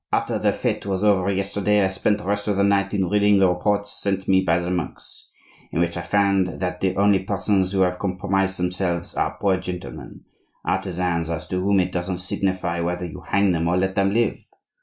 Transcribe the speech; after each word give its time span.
"After 0.11 0.39
the 0.39 0.51
fete 0.51 0.87
was 0.87 1.03
over 1.03 1.31
yesterday 1.31 1.85
I 1.85 1.89
spent 1.89 2.17
the 2.17 2.23
rest 2.23 2.47
of 2.47 2.57
the 2.57 2.63
night 2.63 2.91
in 2.91 3.07
reading 3.07 3.37
the 3.37 3.47
reports 3.47 4.01
sent 4.01 4.27
me 4.27 4.41
by 4.41 4.57
the 4.57 4.71
monks; 4.71 5.29
in 5.71 5.79
which 5.79 5.95
I 5.95 6.01
found 6.01 6.59
that 6.59 6.81
the 6.81 6.97
only 6.97 7.19
persons 7.19 7.71
who 7.71 7.81
have 7.81 7.99
compromised 7.99 8.57
themselves 8.57 9.13
are 9.13 9.37
poor 9.39 9.57
gentlemen, 9.57 10.21
artisans, 10.65 11.29
as 11.29 11.45
to 11.49 11.61
whom 11.61 11.79
it 11.79 11.91
doesn't 11.91 12.17
signify 12.17 12.79
whether 12.79 13.05
you 13.05 13.21
hang 13.27 13.51
them 13.51 13.67
or 13.67 13.77
let 13.77 13.93
them 13.93 14.11
live. 14.11 14.39